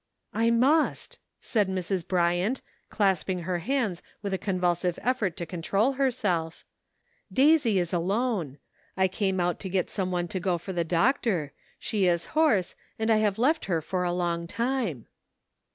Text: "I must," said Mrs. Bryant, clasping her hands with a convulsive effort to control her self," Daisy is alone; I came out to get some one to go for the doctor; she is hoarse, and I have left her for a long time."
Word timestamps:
"I 0.33 0.49
must," 0.49 1.19
said 1.41 1.69
Mrs. 1.69 2.07
Bryant, 2.07 2.61
clasping 2.89 3.41
her 3.43 3.59
hands 3.59 4.01
with 4.23 4.33
a 4.33 4.39
convulsive 4.39 4.97
effort 5.03 5.37
to 5.37 5.45
control 5.45 5.91
her 5.91 6.09
self," 6.09 6.65
Daisy 7.31 7.77
is 7.77 7.93
alone; 7.93 8.57
I 8.97 9.07
came 9.07 9.39
out 9.39 9.59
to 9.59 9.69
get 9.69 9.91
some 9.91 10.09
one 10.09 10.27
to 10.29 10.39
go 10.39 10.57
for 10.57 10.73
the 10.73 10.83
doctor; 10.83 11.53
she 11.77 12.07
is 12.07 12.25
hoarse, 12.33 12.73
and 12.97 13.11
I 13.11 13.17
have 13.17 13.37
left 13.37 13.65
her 13.65 13.79
for 13.79 14.03
a 14.03 14.11
long 14.11 14.47
time." 14.47 15.05